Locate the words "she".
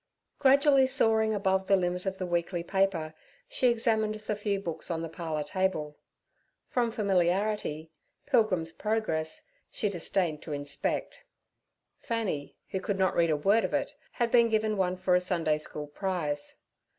3.47-3.67, 9.69-9.89